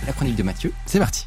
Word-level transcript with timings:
C'est 0.00 0.06
la 0.06 0.12
chronique 0.12 0.36
de 0.36 0.42
Mathieu. 0.42 0.72
C'est 0.86 0.98
parti. 0.98 1.26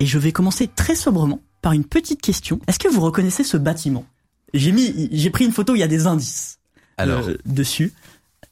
Et 0.00 0.06
je 0.06 0.18
vais 0.18 0.32
commencer 0.32 0.68
très 0.68 0.94
sobrement 0.96 1.40
par 1.60 1.72
une 1.72 1.84
petite 1.84 2.20
question. 2.20 2.58
Est-ce 2.66 2.78
que 2.78 2.88
vous 2.88 3.00
reconnaissez 3.00 3.44
ce 3.44 3.56
bâtiment? 3.56 4.04
J'ai 4.52 4.72
mis, 4.72 5.08
j'ai 5.12 5.30
pris 5.30 5.44
une 5.44 5.52
photo. 5.52 5.74
Il 5.74 5.78
y 5.78 5.82
a 5.84 5.88
des 5.88 6.06
indices 6.06 6.58
Alors, 6.96 7.26
euh, 7.28 7.36
dessus. 7.46 7.92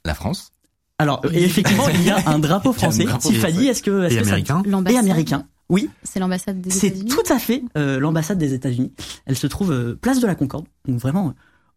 la 0.05 0.15
France? 0.15 0.53
Alors, 0.99 1.23
et 1.33 1.43
effectivement, 1.43 1.89
il 1.89 2.03
y 2.03 2.11
a 2.11 2.29
un 2.29 2.39
drapeau 2.39 2.69
a 2.73 2.73
un 2.73 2.75
français. 2.75 3.05
drapeau 3.05 3.29
Tiffany, 3.31 3.67
est-ce 3.69 3.83
que, 3.83 4.05
est-ce 4.05 4.15
Et 4.15 4.19
que 4.19 4.25
ça- 4.25 4.31
américain? 4.31 4.63
et 4.65 4.69
L'ambassade. 4.69 4.99
américain 5.05 5.47
Oui, 5.71 5.89
C'est 6.05 6.21
l'ambassade 6.21 6.61
des 6.61 6.71
c'est 6.71 6.89
États-Unis? 6.89 7.11
tout 7.11 7.33
à 7.33 7.39
fait 7.39 7.63
euh, 7.77 7.99
l'ambassade 7.99 8.39
des 8.39 8.53
États-Unis. 8.55 8.93
Elle 9.27 9.37
se 9.37 9.47
trouve 9.47 9.73
euh, 9.73 9.99
place 10.01 10.21
de 10.21 10.27
la 10.27 10.35
Concorde, 10.35 10.67
donc 10.87 10.99
vraiment 11.01 11.29
euh, 11.29 11.33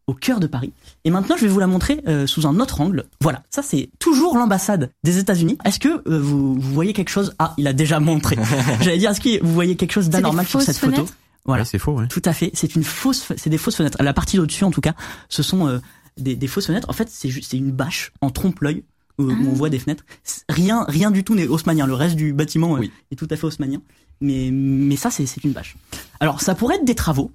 au 0.07 0.13
cœur 0.13 0.39
de 0.39 0.47
Paris. 0.47 0.73
Et 1.05 1.11
maintenant, 1.11 1.35
je 1.37 1.43
vais 1.43 1.47
vous 1.47 1.59
la 1.59 1.67
montrer 1.67 2.01
euh, 2.07 2.27
sous 2.27 2.45
un 2.45 2.59
autre 2.59 2.81
angle. 2.81 3.05
Voilà, 3.21 3.43
ça 3.49 3.61
c'est 3.61 3.89
toujours 3.99 4.37
l'ambassade 4.37 4.91
des 5.03 5.17
États-Unis. 5.17 5.57
Est-ce 5.65 5.79
que 5.79 5.89
euh, 6.09 6.19
vous, 6.19 6.55
vous 6.55 6.73
voyez 6.73 6.93
quelque 6.93 7.09
chose? 7.09 7.33
Ah, 7.39 7.53
il 7.57 7.67
a 7.67 7.73
déjà 7.73 7.99
montré. 7.99 8.37
J'allais 8.81 8.97
dire, 8.97 9.11
est-ce 9.11 9.21
que 9.21 9.43
vous 9.43 9.53
voyez 9.53 9.75
quelque 9.75 9.93
chose 9.93 10.09
d'anormal 10.09 10.45
sur 10.45 10.61
cette 10.61 10.77
photo? 10.77 11.05
Voilà. 11.45 11.63
Ouais, 11.63 11.65
c'est 11.65 11.79
faux, 11.79 11.93
ouais. 11.99 12.07
Tout 12.07 12.21
à 12.25 12.33
fait. 12.33 12.51
C'est 12.53 12.75
une 12.75 12.83
fausse, 12.83 13.31
c'est 13.37 13.49
des 13.49 13.57
fausses 13.57 13.75
fenêtres. 13.75 14.01
La 14.01 14.13
partie 14.13 14.39
au-dessus, 14.39 14.63
en 14.63 14.71
tout 14.71 14.81
cas, 14.81 14.93
ce 15.29 15.43
sont 15.43 15.67
euh, 15.67 15.79
des, 16.17 16.35
des 16.35 16.47
fausses 16.47 16.67
fenêtres. 16.67 16.89
En 16.89 16.93
fait, 16.93 17.09
c'est 17.09 17.29
juste, 17.29 17.51
c'est 17.51 17.57
une 17.57 17.71
bâche 17.71 18.11
en 18.21 18.29
trompe-l'œil 18.29 18.83
où, 19.19 19.23
où 19.25 19.31
Ah. 19.31 19.35
on 19.49 19.53
voit 19.53 19.69
des 19.69 19.79
fenêtres. 19.79 20.03
Rien, 20.49 20.85
rien 20.87 21.11
du 21.11 21.23
tout 21.23 21.35
n'est 21.35 21.47
haussmannien. 21.47 21.85
Le 21.85 21.93
reste 21.95 22.15
du 22.15 22.31
bâtiment 22.33 22.75
euh, 22.75 22.79
Oui. 22.79 22.91
est 23.11 23.15
tout 23.15 23.27
à 23.29 23.35
fait 23.35 23.45
haussmannien. 23.45 23.81
Mais, 24.21 24.49
mais 24.51 24.95
ça, 24.95 25.11
c'est, 25.11 25.25
c'est 25.25 25.43
une 25.43 25.51
bâche. 25.51 25.75
Alors, 26.21 26.39
ça 26.41 26.55
pourrait 26.55 26.75
être 26.75 26.85
des 26.85 26.95
travaux, 26.95 27.31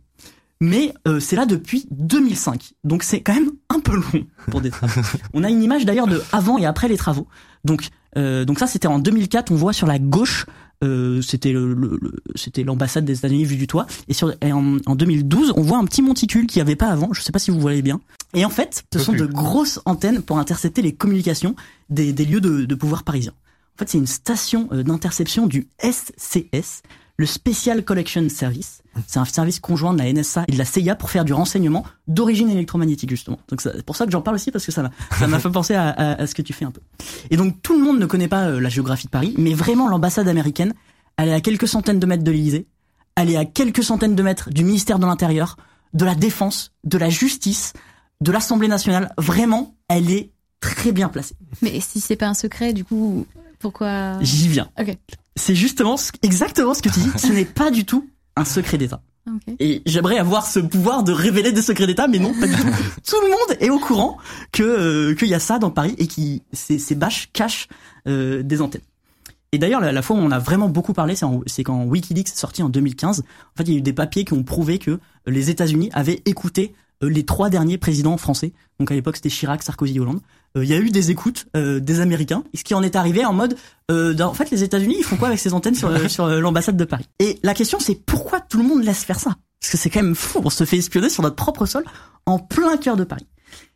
mais 0.61 0.92
euh, 1.06 1.20
c'est 1.20 1.37
là 1.37 1.47
depuis 1.47 1.87
2005. 1.91 2.73
Donc, 2.84 3.03
c'est 3.03 3.20
quand 3.20 3.34
même 3.34 3.51
un 3.70 3.81
peu 3.81 3.95
long 3.97 4.27
pour 4.51 4.61
des 4.61 4.70
travaux. 4.70 5.00
on 5.34 5.45
a 5.45 5.50
une 5.50 5.62
image 5.62 5.84
d'ailleurs 5.84 6.06
de 6.09 6.23
avant 6.33 6.59
et 6.59 6.67
après 6.67 6.89
les 6.89 6.97
travaux. 6.97 7.27
Donc, 7.65 7.89
euh, 8.17 8.45
donc 8.45 8.59
ça, 8.59 8.67
c'était 8.67 8.89
en 8.89 8.98
2004. 8.98 9.53
On 9.53 9.56
voit 9.56 9.73
sur 9.73 9.87
la 9.87 9.98
gauche 9.98 10.47
euh, 10.84 11.20
c'était 11.23 11.50
le, 11.50 11.75
le- 11.75 11.98
le- 12.00 12.23
c'était 12.37 12.62
l'ambassade 12.62 13.05
des 13.05 13.19
États-Unis 13.19 13.45
vue 13.45 13.56
du 13.56 13.67
toit. 13.67 13.87
Et, 14.06 14.15
sur, 14.15 14.33
et 14.41 14.53
en, 14.53 14.77
en 14.87 14.95
2012, 14.95 15.53
on 15.56 15.62
voit 15.62 15.78
un 15.78 15.84
petit 15.84 16.03
monticule 16.03 16.47
qu'il 16.47 16.59
n'y 16.61 16.62
avait 16.69 16.77
pas 16.77 16.87
avant. 16.87 17.12
Je 17.12 17.20
sais 17.20 17.33
pas 17.33 17.41
si 17.41 17.50
vous 17.50 17.59
voyez 17.59 17.83
bien. 17.83 18.00
Et 18.33 18.45
en 18.45 18.48
fait, 18.48 18.84
ce 18.93 19.00
sont 19.00 19.11
plus. 19.11 19.22
de 19.22 19.27
grosses 19.27 19.81
antennes 19.87 20.22
pour 20.22 20.39
intercepter 20.39 20.81
les 20.81 20.93
communications 20.95 21.56
des, 21.91 22.12
des 22.12 22.25
lieux 22.25 22.41
de, 22.41 22.65
de 22.65 22.75
pouvoir 22.77 23.03
parisiens. 23.03 23.33
En 23.75 23.78
fait, 23.81 23.89
c'est 23.89 23.98
une 23.98 24.06
station 24.06 24.69
euh, 24.70 24.84
d'interception 24.84 25.48
du 25.48 25.67
SCS, 25.83 26.83
le 27.19 27.27
Special 27.27 27.85
Collection 27.85 28.27
Service. 28.29 28.81
C'est 29.07 29.19
un 29.19 29.25
service 29.25 29.61
conjoint 29.61 29.93
de 29.93 29.99
la 29.99 30.13
NSA 30.13 30.45
et 30.49 30.53
de 30.53 30.59
la 30.59 30.65
CIA 30.65 30.95
pour 30.95 31.11
faire 31.11 31.25
du 31.25 31.33
renseignement 31.33 31.85
d'origine 32.07 32.49
électromagnétique 32.49 33.11
justement. 33.11 33.39
Donc 33.49 33.61
c'est 33.61 33.83
pour 33.85 33.97
ça 33.97 34.07
que 34.07 34.11
j'en 34.13 34.23
parle 34.23 34.37
aussi 34.37 34.51
parce 34.51 34.65
que 34.65 34.73
ça 34.73 34.83
m'a 34.83 34.91
ça 35.19 35.27
m'a 35.27 35.39
fait 35.39 35.51
penser 35.51 35.75
à, 35.75 35.89
à- 35.91 36.23
à 36.23 36.27
ce 36.27 36.34
que 36.34 36.43
tu 36.43 36.53
fais 36.53 36.65
un 36.65 36.71
peu. 36.71 36.81
Et 37.31 37.37
donc 37.37 37.61
tout 37.62 37.77
le 37.78 37.84
monde 37.84 37.99
ne 37.99 38.07
connaît 38.07 38.28
pas 38.28 38.47
euh, 38.47 38.61
la 38.61 38.69
géographie 38.69 39.07
de 39.07 39.11
Paris, 39.11 39.34
mais 39.37 39.53
vraiment 39.55 39.89
l'ambassade 39.89 40.27
américaine, 40.28 40.75
elle 41.17 41.28
est 41.28 41.34
à 41.34 41.41
quelques 41.41 41.69
centaines 41.69 41.99
de 42.01 42.07
mètres 42.07 42.25
de 42.25 42.31
l'Élysée, 42.31 42.67
elle 43.17 43.31
est 43.31 43.37
à 43.37 43.45
quelques 43.45 43.83
centaines 43.84 44.15
de 44.17 44.23
mètres 44.23 44.51
du 44.51 44.65
ministère 44.65 44.99
de 45.01 45.07
l'Intérieur, 45.07 45.57
de 45.95 46.05
la 46.05 46.15
Défense, 46.15 46.73
de 46.84 46.99
la 46.99 47.09
Justice, 47.11 47.73
de 48.21 48.31
l'Assemblée 48.33 48.69
nationale. 48.69 49.12
Vraiment, 49.19 49.75
elle 49.89 50.11
est 50.11 50.31
très 50.61 50.93
bien 50.93 51.09
placée. 51.09 51.34
Mais 51.62 51.81
si 51.81 52.01
c'est 52.01 52.17
pas 52.17 52.27
un 52.28 52.34
secret, 52.34 52.73
du 52.73 52.84
coup, 52.84 53.27
pourquoi 53.61 54.19
J'y 54.23 54.49
viens. 54.49 54.69
Ok. 54.81 54.97
C'est 55.38 55.54
justement 55.54 55.97
ce- 55.97 56.10
exactement 56.22 56.75
ce 56.75 56.82
que 56.82 56.88
tu 56.91 57.00
dis. 57.00 57.10
Ce 57.16 57.28
n'est 57.32 57.44
pas 57.47 57.71
du 57.71 57.84
tout 57.84 58.09
un 58.37 58.44
secret 58.44 58.76
d'État. 58.78 59.00
Ah, 59.26 59.32
ok. 59.34 59.54
Et 59.59 59.82
j'aimerais 59.87 60.19
avoir 60.19 60.47
ce 60.47 60.59
pouvoir 60.60 61.03
de 61.04 61.12
révéler 61.12 61.53
des 61.53 61.62
secrets 61.62 61.87
d'État, 61.87 62.09
mais 62.09 62.19
non, 62.19 62.32
pas 62.38 62.47
du 62.47 62.54
tout. 62.54 62.62
Tout 63.06 63.16
le 63.22 63.31
monde 63.31 63.56
est 63.60 63.71
au 63.71 63.78
courant 63.78 64.16
que 64.53 64.62
euh, 64.62 65.15
qu'il 65.15 65.28
y 65.28 65.34
a 65.34 65.38
ça 65.41 65.59
dans 65.59 65.71
Paris 65.71 65.94
et 65.98 66.06
qui 66.06 66.43
ces, 66.53 66.78
ces 66.78 66.94
bâches 66.94 67.31
cachent 67.32 67.69
euh, 68.06 68.43
des 68.43 68.60
antennes. 68.62 68.82
Et 69.53 69.59
d'ailleurs, 69.59 69.81
la, 69.81 69.93
la 69.93 70.03
fois 70.03 70.16
où 70.16 70.21
on 70.21 70.31
a 70.31 70.38
vraiment 70.38 70.69
beaucoup 70.69 70.93
parlé, 70.93 71.16
c'est 71.16 71.25
en- 71.25 71.41
c'est 71.47 71.62
quand 71.65 71.84
WikiLeaks 71.84 72.28
est 72.28 72.38
sorti 72.38 72.62
en 72.62 72.69
2015. 72.69 73.21
En 73.21 73.22
fait, 73.56 73.65
il 73.65 73.72
y 73.72 73.75
a 73.77 73.78
eu 73.78 73.82
des 73.82 73.93
papiers 73.94 74.25
qui 74.25 74.34
ont 74.34 74.43
prouvé 74.43 74.78
que 74.78 74.98
les 75.27 75.50
États-Unis 75.50 75.91
avaient 75.94 76.22
écouté 76.27 76.75
euh, 77.03 77.09
les 77.09 77.25
trois 77.25 77.48
derniers 77.50 77.78
présidents 77.78 78.16
français. 78.19 78.53
Donc 78.78 78.91
à 78.91 78.94
l'époque, 78.94 79.16
c'était 79.16 79.31
Chirac, 79.31 79.62
Sarkozy, 79.62 79.98
Hollande. 80.00 80.21
Euh, 80.56 80.64
Il 80.64 80.70
y 80.70 80.75
a 80.75 80.78
eu 80.78 80.91
des 80.91 81.10
écoutes 81.10 81.47
euh, 81.56 81.78
des 81.81 82.00
Américains, 82.00 82.42
ce 82.54 82.64
qui 82.64 82.75
en 82.75 82.82
est 82.82 82.97
arrivé 82.97 83.25
en 83.25 83.32
mode, 83.32 83.56
euh, 83.91 84.14
dans- 84.14 84.31
en 84.31 84.34
fait, 84.34 84.50
les 84.50 84.62
États-Unis, 84.62 84.97
ils 84.98 85.04
font 85.04 85.16
quoi 85.16 85.28
avec 85.28 85.41
ces 85.41 85.53
antennes 85.53 85.75
sur, 85.75 85.91
sur 86.10 86.26
l'ambassade 86.28 86.76
de 86.76 86.84
Paris? 86.84 87.06
Et 87.19 87.38
la 87.42 87.54
question, 87.54 87.78
c'est 87.81 87.94
pourquoi 88.06 88.41
tout 88.41 88.59
le 88.59 88.64
monde 88.69 88.82
laisse 88.82 89.04
faire 89.04 89.20
ça? 89.20 89.36
Parce 89.60 89.72
que 89.72 89.76
c'est 89.76 89.91
quand 89.91 90.03
même 90.03 90.14
fou, 90.14 90.41
on 90.44 90.50
se 90.50 90.64
fait 90.64 90.76
espionner 90.78 91.09
sur 91.10 91.22
notre 91.22 91.36
propre 91.36 91.66
sol 91.66 91.84
en 92.26 92.38
plein 92.38 92.76
cœur 92.76 92.97
de 92.97 93.04
Paris. 93.04 93.26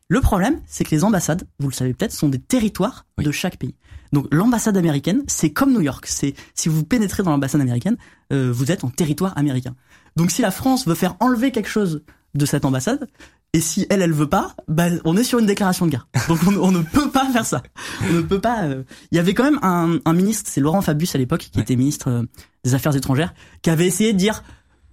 Le 0.08 0.20
problème, 0.20 0.60
c'est 0.66 0.84
que 0.84 0.90
les 0.90 1.04
ambassades, 1.04 1.44
vous 1.58 1.68
le 1.68 1.74
savez 1.74 1.94
peut-être, 1.94 2.12
sont 2.12 2.28
des 2.28 2.38
territoires 2.40 3.06
Oui. 3.18 3.24
de 3.24 3.30
chaque 3.32 3.56
pays. 3.56 3.74
Donc 4.12 4.26
l'ambassade 4.30 4.76
américaine, 4.76 5.22
c'est 5.26 5.50
comme 5.50 5.72
New 5.72 5.80
York. 5.80 6.04
C'est 6.06 6.34
si 6.54 6.68
vous 6.68 6.84
pénétrez 6.84 7.22
dans 7.22 7.30
l'ambassade 7.30 7.62
américaine, 7.62 7.96
euh, 8.32 8.50
vous 8.52 8.70
êtes 8.70 8.84
en 8.84 8.90
territoire 8.90 9.32
américain. 9.38 9.74
Donc 10.16 10.30
si 10.30 10.42
la 10.42 10.50
France 10.50 10.86
veut 10.86 10.94
faire 10.94 11.16
enlever 11.20 11.50
quelque 11.50 11.68
chose 11.70 12.02
de 12.34 12.44
cette 12.46 12.64
ambassade, 12.66 13.08
et 13.54 13.60
si 13.60 13.86
elle, 13.90 14.00
elle 14.02 14.12
veut 14.12 14.28
pas, 14.28 14.54
bah, 14.68 14.86
on 15.04 15.16
est 15.16 15.24
sur 15.24 15.38
une 15.38 15.46
déclaration 15.46 15.86
de 15.86 15.90
guerre. 15.90 16.08
Donc 16.28 16.40
on, 16.46 16.56
on 16.56 16.72
ne 16.72 16.82
peut 16.82 17.10
pas 17.10 17.26
faire 17.32 17.44
ça. 17.46 17.62
On 18.08 18.12
ne 18.14 18.20
peut 18.22 18.40
pas. 18.40 18.64
euh, 18.64 18.82
Il 19.10 19.16
y 19.16 19.18
avait 19.18 19.34
quand 19.34 19.44
même 19.44 19.58
un, 19.62 19.98
un 20.04 20.12
ministre, 20.14 20.48
c'est 20.52 20.60
Laurent 20.60 20.80
Fabius 20.82 21.14
à 21.14 21.18
l'époque, 21.18 21.48
qui 21.52 21.56
Ouais. 21.58 21.62
était 21.62 21.76
ministre 21.76 22.08
euh, 22.08 22.22
des 22.64 22.74
Affaires 22.74 22.96
étrangères, 22.96 23.34
qui 23.62 23.70
avait 23.70 23.86
essayé 23.86 24.12
de 24.14 24.18
dire, 24.18 24.42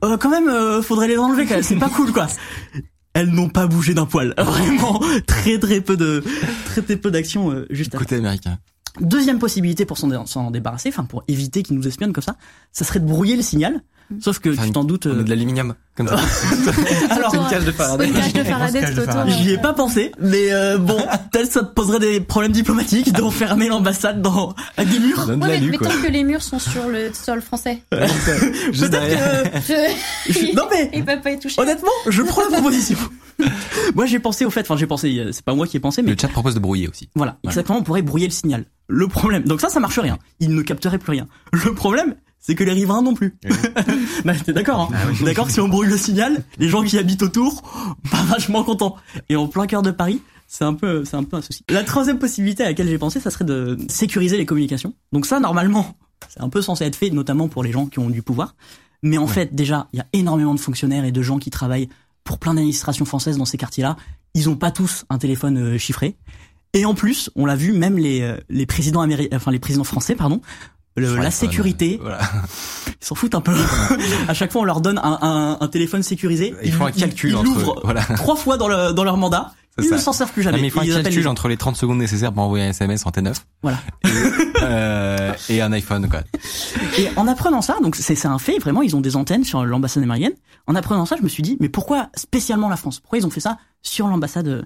euh, 0.03 0.17
quand 0.17 0.29
même, 0.29 0.49
euh, 0.49 0.81
faudrait 0.81 1.07
les 1.07 1.17
enlever. 1.17 1.45
quand 1.45 1.55
même. 1.55 1.63
C'est 1.63 1.75
pas 1.77 1.89
cool, 1.89 2.11
quoi. 2.11 2.27
Elles 3.13 3.29
n'ont 3.29 3.49
pas 3.49 3.65
bougé 3.67 3.93
d'un 3.93 4.05
poil. 4.05 4.33
Vraiment, 4.37 5.01
très 5.25 5.57
très 5.57 5.81
peu 5.81 5.97
de 5.97 6.23
très 6.65 6.81
très 6.81 6.95
peu 6.97 7.11
d'action 7.11 7.51
euh, 7.51 7.65
juste 7.69 7.95
après. 7.95 8.05
Côté 8.05 8.15
américain. 8.17 8.59
Deuxième 9.01 9.39
possibilité 9.39 9.85
pour 9.85 9.97
s'en 9.97 10.25
s'en 10.25 10.51
débarrasser, 10.51 10.89
enfin 10.89 11.05
pour 11.05 11.23
éviter 11.27 11.63
qu'ils 11.63 11.75
nous 11.77 11.87
espionnent 11.87 12.11
comme 12.13 12.23
ça, 12.23 12.35
ça 12.71 12.83
serait 12.85 12.99
de 12.99 13.05
brouiller 13.05 13.35
le 13.35 13.41
signal. 13.41 13.81
Sauf 14.19 14.39
que 14.39 14.49
Enfin, 14.49 14.65
tu 14.65 14.71
t'en 14.71 14.83
doutes. 14.83 15.05
On 15.05 15.09
euh, 15.09 15.23
de 15.23 15.29
l'aluminium, 15.29 15.75
comme 15.95 16.07
ça. 16.07 16.15
alors, 17.11 17.35
une 17.35 17.47
cage 17.47 17.65
de 17.65 17.71
Faraday. 17.71 18.07
Une 18.07 18.13
cage 18.13 18.33
de 18.33 18.43
Faraday. 18.43 18.83
J'y 19.27 19.51
ai 19.51 19.57
pas 19.57 19.73
pensé, 19.73 20.11
mais 20.19 20.51
euh, 20.51 20.77
bon, 20.79 20.97
peut-être 21.31 21.51
ça 21.51 21.61
te 21.63 21.73
poserait 21.73 21.99
des 21.99 22.19
problèmes 22.19 22.51
diplomatiques 22.51 23.11
d'enfermer 23.13 23.67
l'ambassade 23.67 24.21
dans 24.21 24.55
avec 24.77 24.91
des 24.91 24.99
murs. 24.99 25.27
Ouais, 25.27 25.35
mais, 25.35 25.47
l'alu, 25.47 25.71
mais 25.71 25.77
tant 25.77 26.01
que 26.01 26.07
les 26.11 26.23
murs 26.23 26.41
sont 26.41 26.59
sur 26.59 26.87
le 26.87 27.13
sol 27.13 27.41
français. 27.41 27.83
Peut-être 27.89 28.25
que 28.25 28.71
je... 28.71 30.33
je- 30.33 30.55
non 30.55 30.63
mais 30.71 30.89
ils 30.93 31.05
peuvent 31.05 31.21
pas 31.21 31.31
y 31.31 31.39
toucher. 31.39 31.61
honnêtement, 31.61 31.91
je 32.07 32.21
prends 32.23 32.41
la 32.41 32.57
proposition. 32.57 32.97
moi 33.95 34.05
j'ai 34.05 34.19
pensé 34.19 34.45
au 34.45 34.49
fait, 34.49 34.61
enfin 34.61 34.75
j'ai 34.77 34.87
pensé, 34.87 35.17
euh, 35.19 35.31
c'est 35.31 35.45
pas 35.45 35.53
moi 35.53 35.67
qui 35.67 35.77
ai 35.77 35.79
pensé, 35.79 36.01
mais 36.01 36.11
Le 36.11 36.17
chat 36.19 36.27
propose 36.29 36.55
de 36.55 36.59
brouiller 36.59 36.87
aussi. 36.87 37.09
Voilà, 37.15 37.37
exactement, 37.43 37.77
on 37.79 37.83
pourrait 37.83 38.01
brouiller 38.01 38.27
le 38.27 38.33
signal. 38.33 38.65
Le 38.87 39.07
problème, 39.07 39.43
donc 39.43 39.61
ça, 39.61 39.69
ça 39.69 39.79
marche 39.79 39.99
rien. 39.99 40.17
Il 40.39 40.55
ne 40.55 40.61
capterait 40.63 40.97
plus 40.97 41.11
rien. 41.11 41.27
Le 41.51 41.73
problème, 41.75 42.15
c'est 42.39 42.55
que 42.55 42.63
les 42.63 42.71
riverains 42.71 43.01
non 43.01 43.13
plus. 43.13 43.37
bah, 44.25 44.33
t'es 44.33 44.53
d'accord, 44.53 44.81
hein 44.81 44.89
Ah 44.93 45.07
oui. 45.09 45.23
D'accord, 45.23 45.47
que 45.47 45.53
si 45.53 45.59
on 45.59 45.67
brouille 45.67 45.87
le 45.87 45.97
signal, 45.97 46.43
les 46.57 46.69
gens 46.69 46.83
qui 46.83 46.97
habitent 46.97 47.23
autour, 47.23 47.61
pas 48.09 48.23
vachement 48.27 48.63
contents. 48.63 48.95
Et 49.27 49.35
en 49.35 49.47
plein 49.47 49.67
cœur 49.67 49.81
de 49.81 49.91
Paris, 49.91 50.21
c'est 50.47 50.63
un 50.63 50.73
peu, 50.73 51.05
c'est 51.05 51.17
un 51.17 51.23
peu 51.23 51.37
un 51.37 51.41
souci. 51.41 51.63
La 51.69 51.83
troisième 51.83 52.17
possibilité 52.17 52.63
à 52.63 52.67
laquelle 52.67 52.87
j'ai 52.87 52.97
pensé, 52.97 53.19
ça 53.19 53.29
serait 53.29 53.45
de 53.45 53.77
sécuriser 53.89 54.37
les 54.37 54.45
communications. 54.45 54.93
Donc 55.11 55.25
ça, 55.25 55.39
normalement, 55.39 55.95
c'est 56.27 56.41
un 56.41 56.49
peu 56.49 56.61
censé 56.61 56.85
être 56.85 56.95
fait, 56.95 57.09
notamment 57.09 57.47
pour 57.47 57.63
les 57.63 57.71
gens 57.71 57.85
qui 57.85 57.99
ont 57.99 58.09
du 58.09 58.21
pouvoir. 58.21 58.55
Mais 59.03 59.17
en 59.17 59.27
fait, 59.27 59.53
déjà, 59.53 59.87
il 59.93 59.97
y 59.97 60.01
a 60.01 60.07
énormément 60.13 60.55
de 60.55 60.59
fonctionnaires 60.59 61.05
et 61.05 61.11
de 61.11 61.21
gens 61.21 61.39
qui 61.39 61.49
travaillent 61.49 61.89
pour 62.23 62.39
plein 62.39 62.53
d'administrations 62.53 63.05
françaises 63.05 63.37
dans 63.37 63.45
ces 63.45 63.57
quartiers-là. 63.57 63.95
Ils 64.33 64.49
ont 64.49 64.55
pas 64.55 64.71
tous 64.71 65.05
un 65.09 65.17
téléphone 65.17 65.57
euh, 65.57 65.77
chiffré. 65.77 66.17
Et 66.73 66.85
en 66.85 66.93
plus, 66.93 67.31
on 67.35 67.45
l'a 67.45 67.55
vu, 67.55 67.73
même 67.73 67.97
les, 67.97 68.21
euh, 68.21 68.37
les 68.49 68.65
présidents 68.65 69.01
américains, 69.01 69.35
enfin 69.35 69.51
les 69.51 69.59
présidents 69.59 69.83
français, 69.83 70.15
pardon, 70.15 70.41
le- 70.99 71.15
la 71.17 71.31
sécurité, 71.31 71.99
Voilà. 72.01 72.19
ils 73.01 73.05
s'en 73.05 73.15
foutent 73.15 73.35
un 73.35 73.41
peu. 73.41 73.53
à 74.27 74.33
chaque 74.33 74.51
fois, 74.51 74.61
on 74.61 74.65
leur 74.65 74.81
donne 74.81 74.99
un, 74.99 75.19
un, 75.21 75.57
un 75.59 75.67
téléphone 75.67 76.03
sécurisé. 76.03 76.53
Ils 76.63 76.71
font 76.73 76.85
un 76.85 76.91
calcul 76.91 77.31
ils 77.37 77.43
l'ouvrent 77.43 77.81
Voilà. 77.83 78.01
trois 78.01 78.35
fois 78.35 78.57
dans, 78.57 78.67
le, 78.67 78.93
dans 78.93 79.03
leur 79.03 79.17
mandat. 79.17 79.53
Ils 79.81 79.85
ça. 79.85 79.95
ne 79.95 80.01
s'en 80.01 80.11
servent 80.11 80.31
plus 80.33 80.41
jamais. 80.43 80.57
Non, 80.57 80.61
mais 80.61 80.67
il 80.67 80.71
faut 80.71 80.81
un 80.81 80.83
Ils 80.83 80.93
calcul 81.03 81.21
les- 81.21 81.27
entre 81.27 81.47
les 81.47 81.55
30 81.55 81.77
secondes 81.77 81.99
nécessaires 81.99 82.33
pour 82.33 82.43
envoyer 82.43 82.65
un 82.65 82.69
SMS 82.71 83.05
en 83.05 83.11
T9 83.11 83.33
Voilà. 83.61 83.77
et, 84.03 84.09
euh, 84.61 85.31
et 85.47 85.61
un 85.61 85.71
iPhone, 85.71 86.09
quoi. 86.09 86.21
Et 86.97 87.07
en 87.15 87.27
apprenant 87.27 87.61
ça, 87.61 87.77
donc 87.81 87.95
c'est 87.95 88.15
c'est 88.15 88.27
un 88.27 88.39
fait, 88.39 88.57
vraiment, 88.59 88.81
ils 88.81 88.95
ont 88.97 89.01
des 89.01 89.15
antennes 89.15 89.45
sur 89.45 89.65
l'ambassade 89.65 90.03
américaine. 90.03 90.33
En 90.67 90.75
apprenant 90.75 91.05
ça, 91.05 91.15
je 91.17 91.23
me 91.23 91.29
suis 91.29 91.43
dit, 91.43 91.55
mais 91.61 91.69
pourquoi 91.69 92.09
spécialement 92.15 92.67
la 92.67 92.75
France? 92.75 92.99
Pourquoi 92.99 93.19
ils 93.19 93.25
ont 93.25 93.29
fait 93.29 93.39
ça 93.39 93.57
sur 93.81 94.07
l'ambassade 94.07 94.65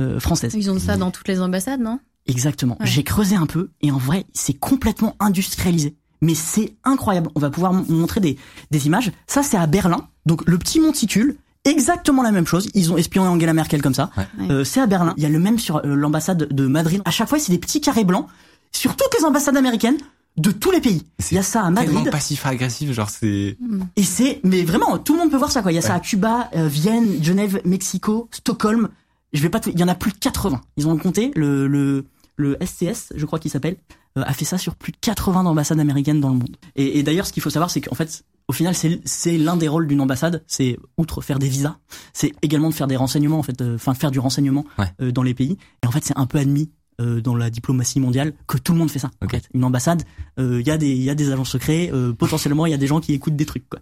euh, 0.00 0.18
française? 0.18 0.54
Ils 0.56 0.70
ont 0.72 0.78
ça 0.80 0.96
dans 0.96 1.12
toutes 1.12 1.28
les 1.28 1.40
ambassades, 1.40 1.80
non? 1.80 2.00
Exactement. 2.28 2.76
Ouais. 2.78 2.86
J'ai 2.86 3.02
creusé 3.02 3.34
un 3.36 3.46
peu 3.46 3.70
et 3.80 3.90
en 3.90 3.98
vrai, 3.98 4.26
c'est 4.32 4.52
complètement 4.52 5.16
industrialisé. 5.18 5.96
Mais 6.20 6.34
c'est 6.34 6.74
incroyable. 6.84 7.30
On 7.34 7.40
va 7.40 7.50
pouvoir 7.50 7.72
montrer 7.72 8.20
des, 8.20 8.36
des 8.70 8.86
images. 8.86 9.12
Ça, 9.26 9.42
c'est 9.42 9.56
à 9.56 9.66
Berlin. 9.66 10.08
Donc 10.26 10.42
le 10.46 10.58
petit 10.58 10.80
monticule, 10.80 11.36
exactement 11.64 12.22
la 12.22 12.32
même 12.32 12.46
chose. 12.46 12.68
Ils 12.74 12.92
ont 12.92 12.96
espionné 12.96 13.28
Angela 13.28 13.52
Merkel 13.54 13.82
comme 13.82 13.94
ça. 13.94 14.10
Ouais. 14.16 14.26
Euh, 14.50 14.64
c'est 14.64 14.80
à 14.80 14.86
Berlin. 14.86 15.14
Il 15.16 15.22
y 15.22 15.26
a 15.26 15.28
le 15.28 15.38
même 15.38 15.58
sur 15.58 15.76
euh, 15.76 15.94
l'ambassade 15.94 16.48
de 16.52 16.66
Madrid. 16.66 17.02
À 17.04 17.10
chaque 17.10 17.28
fois, 17.28 17.38
c'est 17.38 17.52
des 17.52 17.58
petits 17.58 17.80
carrés 17.80 18.04
blancs 18.04 18.26
sur 18.72 18.96
toutes 18.96 19.14
les 19.18 19.24
ambassades 19.24 19.56
américaines 19.56 19.96
de 20.36 20.50
tous 20.50 20.70
les 20.70 20.80
pays. 20.80 21.02
Il 21.30 21.34
y 21.34 21.38
a 21.38 21.42
ça 21.42 21.64
à 21.64 21.72
Tellement 21.72 21.94
Madrid. 21.94 22.10
passif-agressif, 22.12 22.92
genre 22.92 23.10
c'est... 23.10 23.56
Et 23.96 24.02
c'est, 24.02 24.40
mais 24.44 24.62
vraiment, 24.62 24.98
tout 24.98 25.14
le 25.14 25.20
monde 25.20 25.30
peut 25.30 25.36
voir 25.36 25.50
ça, 25.50 25.62
quoi. 25.62 25.72
Il 25.72 25.74
y 25.74 25.78
a 25.78 25.82
ça 25.82 25.94
à 25.94 26.00
Cuba, 26.00 26.48
euh, 26.54 26.68
Vienne, 26.68 27.22
Genève, 27.22 27.60
Mexico, 27.64 28.28
Stockholm. 28.30 28.88
Je 29.32 29.42
vais 29.42 29.48
pas 29.48 29.58
tout, 29.60 29.70
il 29.70 29.80
y 29.80 29.82
en 29.82 29.88
a 29.88 29.94
plus 29.96 30.12
de 30.12 30.18
80. 30.18 30.60
Ils 30.76 30.86
ont 30.86 30.96
compté, 30.96 31.32
le, 31.34 31.66
le, 31.66 32.04
le 32.38 32.56
STS, 32.64 33.12
je 33.14 33.26
crois 33.26 33.38
qu'il 33.38 33.50
s'appelle, 33.50 33.76
euh, 34.16 34.22
a 34.24 34.32
fait 34.32 34.46
ça 34.46 34.56
sur 34.56 34.74
plus 34.76 34.92
de 34.92 34.96
80 35.00 35.44
ambassades 35.44 35.78
américaines 35.80 36.20
dans 36.20 36.30
le 36.30 36.36
monde. 36.36 36.56
Et, 36.76 36.98
et 36.98 37.02
d'ailleurs, 37.02 37.26
ce 37.26 37.32
qu'il 37.34 37.42
faut 37.42 37.50
savoir, 37.50 37.68
c'est 37.70 37.80
qu'en 37.82 37.94
fait, 37.94 38.24
au 38.48 38.52
final, 38.54 38.74
c'est, 38.74 39.00
c'est 39.04 39.36
l'un 39.36 39.56
des 39.58 39.68
rôles 39.68 39.86
d'une 39.86 40.00
ambassade, 40.00 40.42
c'est, 40.46 40.78
outre 40.96 41.20
faire 41.20 41.38
des 41.38 41.48
visas, 41.48 41.76
c'est 42.14 42.32
également 42.40 42.70
de 42.70 42.74
faire 42.74 42.86
des 42.86 42.96
renseignements, 42.96 43.38
en 43.38 43.42
fait, 43.42 43.60
euh, 43.60 43.74
enfin, 43.74 43.92
faire 43.92 44.10
du 44.10 44.18
renseignement 44.20 44.64
Ouais. 44.78 44.86
euh, 45.02 45.12
dans 45.12 45.22
les 45.22 45.34
pays. 45.34 45.58
Et 45.82 45.86
en 45.86 45.90
fait, 45.90 46.02
c'est 46.04 46.16
un 46.16 46.24
peu 46.26 46.38
admis 46.38 46.70
euh, 47.00 47.20
dans 47.20 47.34
la 47.36 47.50
diplomatie 47.50 48.00
mondiale 48.00 48.32
que 48.46 48.56
tout 48.56 48.72
le 48.72 48.78
monde 48.78 48.90
fait 48.90 48.98
ça. 48.98 49.10
en 49.20 49.26
Ok. 49.26 49.32
fait. 49.32 49.48
Une 49.52 49.64
ambassade, 49.64 50.02
euh, 50.40 50.60
il 50.60 50.66
y 50.66 50.70
a 50.70 50.78
des 50.78 50.88
il 50.90 51.02
y 51.02 51.10
a 51.10 51.14
des 51.14 51.30
agents 51.30 51.44
secrets, 51.44 51.90
euh, 51.92 52.12
potentiellement 52.12 52.66
il 52.66 52.70
y 52.70 52.74
a 52.74 52.78
des 52.78 52.86
gens 52.88 53.00
qui 53.00 53.12
écoutent 53.12 53.36
des 53.36 53.46
trucs 53.46 53.68
quoi. 53.68 53.78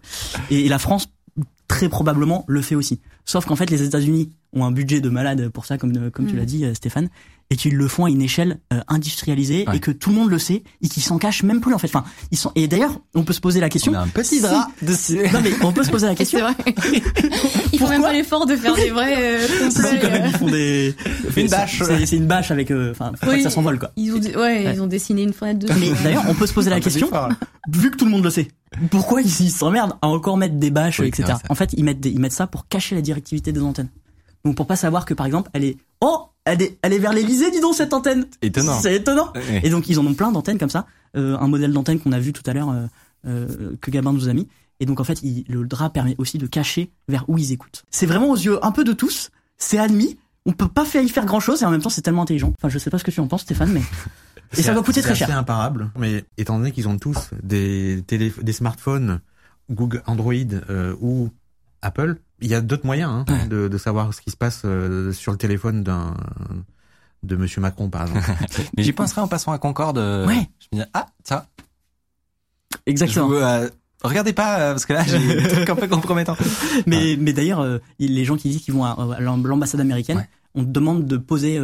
Et, 0.51 0.65
et 0.65 0.69
la 0.69 0.77
France 0.77 1.07
très 1.67 1.89
probablement 1.89 2.45
le 2.47 2.61
fait 2.61 2.75
aussi. 2.75 2.99
Sauf 3.25 3.45
qu'en 3.45 3.55
fait 3.55 3.69
les 3.71 3.81
États-Unis 3.81 4.29
ont 4.53 4.65
un 4.65 4.71
budget 4.71 5.01
de 5.01 5.09
malade 5.09 5.49
pour 5.49 5.65
ça 5.65 5.77
comme 5.79 6.11
comme 6.11 6.27
tu 6.27 6.33
Mm. 6.35 6.37
l'as 6.37 6.45
dit 6.45 6.65
euh, 6.65 6.73
Stéphane 6.75 7.09
et 7.49 7.55
qu'ils 7.55 7.75
le 7.75 7.87
font 7.87 8.05
à 8.05 8.09
une 8.09 8.21
échelle 8.21 8.59
euh, 8.73 8.81
industrialisée 8.89 9.65
Ouais. 9.67 9.77
et 9.77 9.79
que 9.79 9.91
tout 9.91 10.09
le 10.09 10.15
monde 10.17 10.29
le 10.29 10.37
sait 10.39 10.63
et 10.81 10.89
qu'ils 10.89 11.01
s'en 11.03 11.17
cachent 11.17 11.43
même 11.43 11.61
plus 11.61 11.73
en 11.73 11.77
fait. 11.77 11.87
Enfin, 11.87 12.03
ils 12.31 12.37
sont 12.37 12.51
et 12.55 12.67
d'ailleurs, 12.67 12.99
on 13.15 13.23
peut 13.23 13.31
se 13.33 13.39
poser 13.39 13.59
la 13.61 13.69
question 13.69 13.93
On 13.93 13.95
a 13.95 13.99
un 14.01 14.07
petit 14.07 14.35
si- 14.35 14.41
drap 14.41 14.67
dessus. 14.81 15.19
Non 15.33 15.39
mais 15.41 15.51
on 15.63 15.71
peut 15.71 15.83
se 15.83 15.89
poser 15.89 16.07
la 16.07 16.15
question. 16.15 16.39
vrai. 16.41 16.53
Ils 17.73 17.79
font 17.79 17.87
même 17.89 17.99
Pourquoi 17.99 17.99
pas 18.09 18.13
l'effort 18.13 18.45
de 18.45 18.55
faire 18.55 18.75
des 18.75 18.89
vrais 18.89 19.15
euh, 19.17 19.47
Si, 19.69 19.81
quand 20.01 20.09
même, 20.11 20.23
euh. 20.23 20.27
ils 20.27 20.37
font 20.37 20.47
des 20.49 20.95
Une 21.37 21.47
bâche. 21.47 21.81
C'est 21.85 22.05
c'est 22.05 22.15
une 22.17 22.27
bâche 22.27 22.51
avec 22.51 22.71
euh, 22.71 22.91
enfin 22.91 23.11
pas 23.19 23.27
Oui. 23.29 23.43
ça 23.43 23.49
s'envole 23.49 23.79
quoi. 23.79 23.91
Ils 23.95 24.11
ont, 24.13 24.19
ouais, 24.19 24.35
Ouais. 24.35 24.73
ils 24.75 24.81
ont 24.81 24.87
dessiné 24.87 25.23
une 25.23 25.33
fenêtre 25.33 25.59
dessus. 25.59 25.73
Mais 25.79 25.91
d'ailleurs, 26.03 26.23
on 26.27 26.33
peut 26.33 26.47
se 26.47 26.53
poser 26.53 26.69
la 26.69 26.77
Un 26.77 26.79
peu 26.79 26.85
question, 26.85 27.09
vu 27.69 27.91
que 27.91 27.97
tout 27.97 28.05
le 28.05 28.11
monde 28.11 28.23
le 28.23 28.29
sait, 28.29 28.47
pourquoi 28.91 29.21
ils 29.21 29.29
s'emmerdent 29.51 29.93
à 30.01 30.07
encore 30.07 30.37
mettre 30.37 30.55
des 30.55 30.71
bâches, 30.71 30.99
Oui, 30.99 31.07
etc. 31.07 31.33
En 31.49 31.55
fait, 31.55 31.71
ils 31.77 31.83
mettent, 31.83 31.99
des- 31.99 32.09
ils 32.11 32.19
mettent 32.19 32.31
ça 32.33 32.47
pour 32.47 32.67
cacher 32.67 32.95
la 32.95 33.01
directivité 33.01 33.51
des 33.51 33.61
antennes. 33.61 33.89
Donc 34.45 34.55
pour 34.55 34.67
pas 34.67 34.75
savoir 34.75 35.05
que 35.05 35.13
par 35.13 35.25
exemple, 35.25 35.49
elle 35.53 35.63
est 35.65 35.77
oh, 36.01 36.27
elle 36.47 36.61
est, 36.61 36.77
elle 36.81 36.93
est 36.93 36.99
vers 36.99 37.13
l'Elysée, 37.13 37.51
dis 37.51 37.59
donc 37.59 37.75
cette 37.75 37.93
antenne. 37.93 38.25
Étonnant. 38.41 38.79
C'est 38.79 38.95
étonnant. 38.95 39.31
Et 39.63 39.69
donc 39.69 39.87
ils 39.89 39.99
en 39.99 40.05
ont 40.05 40.13
plein 40.13 40.31
d'antennes 40.31 40.57
comme 40.57 40.69
ça. 40.69 40.85
Euh, 41.15 41.37
un 41.37 41.47
modèle 41.47 41.71
d'antenne 41.73 41.99
qu'on 41.99 42.11
a 42.11 42.19
vu 42.19 42.33
tout 42.33 42.43
à 42.45 42.53
l'heure 42.53 42.69
euh, 42.69 42.85
euh, 43.27 43.75
que 43.81 43.91
Gabin 43.91 44.13
nous 44.13 44.29
a 44.29 44.33
mis. 44.33 44.47
Et 44.79 44.85
donc 44.85 44.99
en 44.99 45.03
fait, 45.03 45.21
il- 45.23 45.45
le 45.47 45.65
drap 45.65 45.89
permet 45.89 46.15
aussi 46.17 46.37
de 46.37 46.45
cacher 46.47 46.91
vers 47.07 47.25
où 47.29 47.37
ils 47.37 47.51
écoutent. 47.51 47.83
C'est 47.89 48.05
vraiment 48.05 48.29
aux 48.31 48.35
yeux 48.35 48.63
un 48.65 48.71
peu 48.71 48.83
de 48.83 48.93
tous. 48.93 49.29
C'est 49.57 49.77
admis. 49.79 50.17
On 50.45 50.53
peut 50.53 50.67
pas 50.67 50.85
faire 50.85 51.03
y 51.03 51.09
faire 51.09 51.25
grand 51.25 51.39
chose 51.39 51.61
et 51.61 51.65
en 51.65 51.71
même 51.71 51.81
temps 51.81 51.89
c'est 51.89 52.01
tellement 52.01 52.21
intelligent. 52.23 52.53
Enfin, 52.59 52.69
je 52.69 52.77
sais 52.79 52.89
pas 52.89 52.97
ce 52.99 53.03
que 53.03 53.11
tu 53.11 53.19
en 53.19 53.27
penses, 53.27 53.41
Stéphane, 53.41 53.71
mais 53.73 53.81
et 54.57 54.61
ça 54.61 54.73
doit 54.73 54.83
coûter 54.83 55.01
très 55.01 55.15
C'est 55.15 55.25
cher. 55.25 55.37
imparable. 55.37 55.91
Mais 55.97 56.23
étant 56.37 56.57
donné 56.57 56.71
qu'ils 56.71 56.87
ont 56.87 56.97
tous 56.97 57.31
des 57.43 58.03
télé, 58.07 58.31
des 58.41 58.53
smartphones, 58.53 59.19
Google, 59.69 60.01
Android 60.05 60.33
euh, 60.69 60.95
ou 61.01 61.29
Apple, 61.81 62.17
il 62.41 62.47
y 62.49 62.53
a 62.55 62.61
d'autres 62.61 62.85
moyens 62.85 63.11
hein, 63.11 63.25
Ouais. 63.29 63.47
de, 63.47 63.67
de 63.67 63.77
savoir 63.77 64.13
ce 64.13 64.21
qui 64.21 64.31
se 64.31 64.37
passe 64.37 64.61
euh, 64.65 65.11
sur 65.13 65.31
le 65.31 65.37
téléphone 65.37 65.83
d'un 65.83 66.15
de 67.23 67.35
Monsieur 67.35 67.61
Macron, 67.61 67.89
par 67.89 68.03
exemple. 68.07 68.31
Mais 68.77 68.83
j'y 68.83 68.93
penserai 68.93 69.21
en 69.21 69.27
passant 69.27 69.51
à 69.51 69.57
Concorde. 69.57 69.97
euh, 69.97 70.25
Ouais. 70.27 70.49
Je 70.71 70.77
me 70.77 70.83
dis, 70.83 70.89
ah, 70.93 71.07
ça. 71.23 71.47
Exactement. 72.85 73.29
Je 73.29 73.35
euh, 73.35 73.69
regardez 74.03 74.33
pas, 74.33 74.57
parce 74.71 74.85
que 74.85 74.93
là, 74.93 75.03
j'ai 75.03 75.19
des 75.19 75.47
trucs 75.47 75.69
un 75.69 75.75
peu 75.75 75.87
compromettants. 75.87 76.37
Mais, 76.85 77.15
mais 77.19 77.33
d'ailleurs, 77.33 77.59
euh, 77.61 77.79
il- 77.99 78.13
les 78.15 78.25
gens 78.25 78.37
qui 78.37 78.49
disent 78.49 78.61
qu'ils 78.61 78.73
vont 78.73 78.85
à, 78.85 78.91
à 79.17 79.19
l'ambassade 79.21 79.79
américaine, 79.81 80.17
Ouais. 80.17 80.29
on 80.55 80.63
te 80.63 80.69
demande 80.69 81.05
de 81.05 81.17
poser 81.17 81.59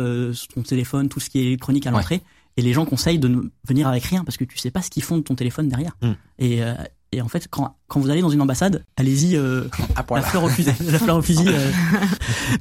ton 0.54 0.62
téléphone, 0.64 1.10
tout 1.10 1.20
ce 1.20 1.30
qui 1.30 1.40
est 1.40 1.46
électronique 1.46 1.86
à 1.88 1.92
Ouais. 1.92 1.98
l'entrée, 1.98 2.22
et 2.58 2.62
les 2.62 2.74
gens 2.74 2.86
conseillent 2.86 3.20
de 3.20 3.28
ne 3.28 3.42
venir 3.68 3.88
avec 3.88 4.04
rien 4.04 4.24
parce 4.24 4.38
que 4.38 4.44
tu 4.44 4.58
sais 4.58 4.72
pas 4.72 4.82
ce 4.82 4.90
qu'ils 4.90 5.04
font 5.04 5.18
de 5.18 5.24
ton 5.24 5.36
téléphone 5.36 5.68
derrière. 5.70 5.96
Mm. 6.02 6.12
Et, 6.40 6.62
et 7.14 7.22
en 7.22 7.28
fait, 7.28 7.48
quand, 7.50 7.76
quand 7.88 8.00
vous 8.00 8.10
allez 8.10 8.22
dans 8.22 8.30
une 8.30 8.42
ambassade, 8.42 8.84
allez-y 8.98 9.36
euh, 9.38 9.66
la 10.12 10.22
fleur 10.22 10.44
au 10.44 10.50
fusil. 10.50 10.72
la 10.92 11.00
fleur 11.00 11.18
au 11.18 11.22
fusil. 11.22 11.46
euh. 11.48 11.72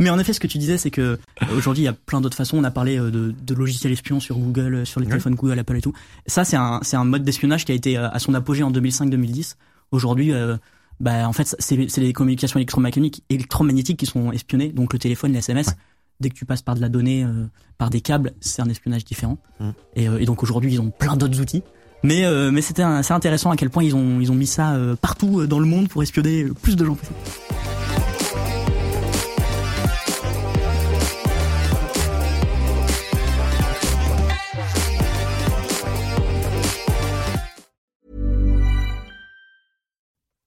Mais 0.01 0.11
en 0.11 0.19
effet, 0.19 0.33
ce 0.33 0.41
que 0.41 0.47
tu 0.47 0.59
disais, 0.59 0.79
c'est 0.79 0.91
que 0.91 1.01
euh, 1.03 1.19
aujourd'hui, 1.57 1.83
il 1.83 1.87
y 1.87 1.89
a 1.89 1.93
plein 1.93 2.21
d'autres 2.21 2.37
façons. 2.37 2.57
On 2.59 2.65
a 2.65 2.71
parlé 2.71 2.97
de, 2.97 3.11
de 3.11 3.55
logiciels 3.55 3.93
espions 3.93 4.21
sur 4.21 4.37
Google, 4.39 4.87
sur 4.87 5.01
les 5.01 5.07
Oui. 5.07 5.11
téléphones 5.11 5.35
Google, 5.35 5.59
Apple 5.59 5.77
et 5.77 5.81
tout. 5.83 5.93
Ça, 6.27 6.45
c'est 6.45 6.57
un, 6.57 6.81
c'est 6.83 6.97
un 6.97 7.05
mode 7.05 7.25
d'espionnage 7.25 7.65
qui 7.65 7.73
a 7.73 7.75
été 7.75 7.97
à 7.97 8.19
son 8.19 8.35
apogée 8.35 8.63
en 8.63 8.71
2005-2010. 8.71 9.57
Aujourd'hui, 9.91 10.33
euh, 10.33 10.57
bah, 11.01 11.29
en 11.29 11.33
fait, 11.33 11.55
c'est 11.59 11.89
c'est 11.89 12.01
les 12.01 12.13
communications 12.13 12.59
électromagnétiques, 12.59 13.25
électromagnétiques 13.31 13.99
qui 13.99 14.07
sont 14.07 14.33
espionnées. 14.33 14.69
Donc 14.71 14.93
le 14.93 14.99
téléphone, 14.99 15.33
les 15.33 15.39
SMS. 15.39 15.69
Ouais. 15.69 15.73
Dès 16.21 16.29
que 16.29 16.35
tu 16.35 16.45
passes 16.45 16.63
par 16.63 16.77
de 16.77 16.81
la 16.81 16.89
donnée, 16.89 17.25
euh, 17.25 17.47
par 17.79 17.91
des 17.91 18.01
câbles, 18.01 18.33
c'est 18.41 18.63
un 18.63 18.69
espionnage 18.69 19.05
différent. 19.05 19.39
Mm. 19.59 19.71
Et, 19.97 20.09
euh, 20.09 20.19
et 20.21 20.25
donc 20.25 20.43
aujourd'hui, 20.45 20.73
ils 20.75 20.81
ont 20.81 20.91
plein 20.91 21.17
d'autres 21.17 21.41
outils. 21.41 21.63
Mais, 22.03 22.25
euh, 22.25 22.51
mais 22.51 22.63
c'était 22.63 22.83
c'est 23.03 23.15
intéressant 23.15 23.51
à 23.51 23.57
quel 23.57 23.71
point 23.71 23.85
ils 23.85 23.95
ont, 23.95 24.35
mis 24.35 24.47
ça 24.47 24.75
euh, 24.75 24.97
partout 24.97 25.41
euh, 25.41 25.47
dans 25.47 25.61
le 25.61 25.67
monde 25.67 25.89
pour 25.89 26.03
espionner 26.03 26.47
plus 26.63 26.77
de 26.77 26.85
gens 26.85 26.95
possible. 26.95 27.17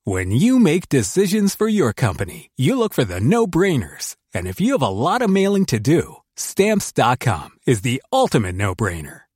When 0.07 0.29
you 0.29 0.59
make 0.59 0.87
decisions 0.87 1.55
for 1.55 1.67
your 1.67 1.91
company, 1.91 2.51
you 2.57 2.77
look 2.77 2.93
for 2.93 3.03
the 3.03 3.19
no-brainers. 3.19 4.15
And 4.35 4.45
if 4.45 4.61
you 4.61 4.73
have 4.73 4.83
a 4.83 4.87
lot 4.87 5.23
of 5.23 5.31
mailing 5.31 5.65
to 5.65 5.79
do, 5.79 6.17
stamps.com 6.35 7.57
is 7.65 7.81
the 7.81 8.03
ultimate 8.13 8.53
no-brainer. 8.55 9.24